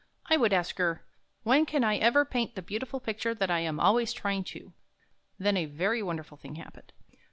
[0.31, 1.05] "I would ask her:
[1.43, 4.73] When can I ever paint the beautiful picture that I am always trying to?"
[5.37, 6.91] Then a very wonderful thing happened.